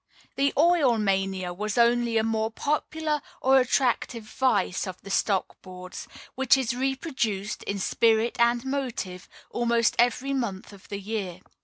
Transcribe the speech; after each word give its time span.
The 0.35 0.51
oil 0.57 0.97
mania 0.97 1.53
was 1.53 1.77
only 1.77 2.17
a 2.17 2.23
more 2.23 2.49
popular 2.49 3.21
or 3.39 3.59
attractive 3.59 4.23
vice 4.23 4.87
of 4.87 4.99
the 5.03 5.11
stock 5.11 5.61
boards, 5.61 6.07
which 6.33 6.57
is 6.57 6.75
reproduced, 6.75 7.61
in 7.65 7.77
spirit 7.77 8.35
and 8.39 8.65
motive, 8.65 9.29
almost 9.51 9.95
every 9.99 10.33
month 10.33 10.73
of 10.73 10.89
the 10.89 10.99
year. 10.99 11.41